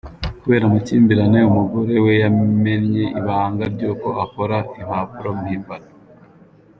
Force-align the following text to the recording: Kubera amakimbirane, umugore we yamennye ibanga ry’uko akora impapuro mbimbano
Kubera 0.41 0.63
amakimbirane, 0.67 1.39
umugore 1.49 1.93
we 2.03 2.13
yamennye 2.23 3.03
ibanga 3.19 3.63
ry’uko 3.73 4.07
akora 4.23 4.57
impapuro 4.81 5.29
mbimbano 5.39 5.89